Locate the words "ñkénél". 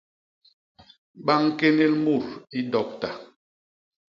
1.45-1.93